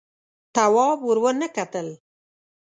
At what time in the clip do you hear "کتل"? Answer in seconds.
1.57-1.87